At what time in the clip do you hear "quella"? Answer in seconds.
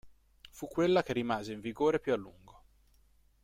0.67-1.03